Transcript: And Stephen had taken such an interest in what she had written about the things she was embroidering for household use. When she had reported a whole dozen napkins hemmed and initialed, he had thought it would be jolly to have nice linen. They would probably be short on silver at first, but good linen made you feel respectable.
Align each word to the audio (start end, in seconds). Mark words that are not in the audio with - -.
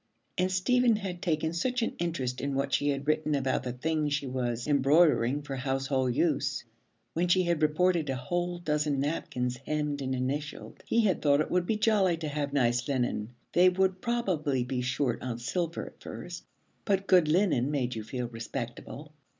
And 0.35 0.51
Stephen 0.51 0.95
had 0.95 1.21
taken 1.21 1.53
such 1.53 1.83
an 1.83 1.93
interest 1.99 2.41
in 2.41 2.55
what 2.55 2.73
she 2.73 2.89
had 2.89 3.07
written 3.07 3.35
about 3.35 3.61
the 3.61 3.71
things 3.71 4.15
she 4.15 4.25
was 4.25 4.65
embroidering 4.67 5.43
for 5.43 5.57
household 5.57 6.15
use. 6.15 6.63
When 7.13 7.27
she 7.27 7.43
had 7.43 7.61
reported 7.61 8.09
a 8.09 8.15
whole 8.15 8.57
dozen 8.57 8.99
napkins 8.99 9.57
hemmed 9.57 10.01
and 10.01 10.15
initialed, 10.15 10.81
he 10.87 11.01
had 11.01 11.21
thought 11.21 11.39
it 11.39 11.51
would 11.51 11.67
be 11.67 11.77
jolly 11.77 12.17
to 12.17 12.27
have 12.29 12.51
nice 12.51 12.87
linen. 12.87 13.35
They 13.53 13.69
would 13.69 14.01
probably 14.01 14.63
be 14.63 14.81
short 14.81 15.21
on 15.21 15.37
silver 15.37 15.85
at 15.85 16.01
first, 16.01 16.45
but 16.83 17.05
good 17.05 17.27
linen 17.27 17.69
made 17.69 17.93
you 17.93 18.03
feel 18.03 18.27
respectable. 18.27 19.13